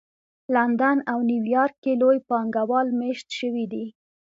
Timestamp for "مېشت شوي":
2.99-3.65